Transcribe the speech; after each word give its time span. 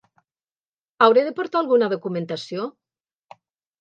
Hauré 1.07 1.25
de 1.27 1.33
portar 1.39 1.61
alguna 1.61 1.91
documentació? 1.93 2.67